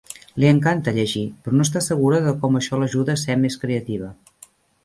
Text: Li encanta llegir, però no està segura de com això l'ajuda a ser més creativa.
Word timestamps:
Li 0.43 0.47
encanta 0.51 0.93
llegir, 0.95 1.25
però 1.43 1.59
no 1.59 1.67
està 1.67 1.83
segura 1.89 2.23
de 2.29 2.35
com 2.47 2.57
això 2.61 2.81
l'ajuda 2.85 3.17
a 3.19 3.23
ser 3.27 3.37
més 3.43 3.63
creativa. 3.67 4.11